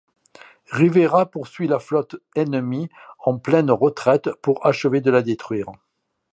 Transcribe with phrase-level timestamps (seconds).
[0.71, 5.69] Rivera poursuit la flotte ennemie en pleine retraite pour achever de la détruire.